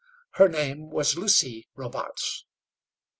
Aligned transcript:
Her 0.31 0.49
name 0.49 0.89
was 0.89 1.15
Lucy 1.15 1.67
Robarts. 1.75 2.45